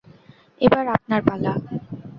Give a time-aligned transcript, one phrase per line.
[0.61, 1.53] এবার আপনার পালা।